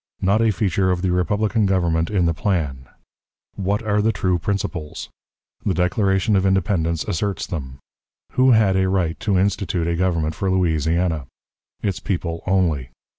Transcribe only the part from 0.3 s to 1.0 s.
a Feature